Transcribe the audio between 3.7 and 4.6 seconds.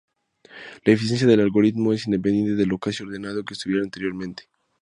anteriormente.